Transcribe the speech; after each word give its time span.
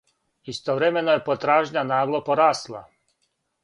Истовремено 0.53 1.15
је 1.15 1.23
потражња 1.29 1.87
нагло 1.93 2.25
порасла. 2.31 2.87